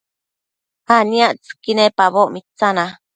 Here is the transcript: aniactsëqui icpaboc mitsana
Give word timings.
aniactsëqui 0.95 1.71
icpaboc 1.85 2.29
mitsana 2.33 2.85